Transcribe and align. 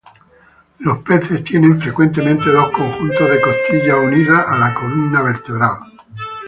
Los 0.79 1.03
peces 1.03 1.43
tienen 1.43 1.79
frecuentemente 1.79 2.49
dos 2.49 2.71
conjuntos 2.71 3.29
de 3.29 3.39
costillas 3.39 3.99
unidas 3.99 4.47
a 4.47 4.57
la 4.57 4.73
columna 4.73 5.21
vertebral. 5.21 5.91